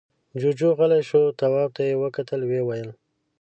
[0.39, 2.89] جُوجُو غلی شو، تواب ته يې وکتل، ويې ويل: